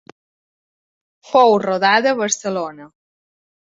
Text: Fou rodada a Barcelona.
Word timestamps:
Fou 1.33 1.51
rodada 1.67 2.15
a 2.15 2.19
Barcelona. 2.23 2.89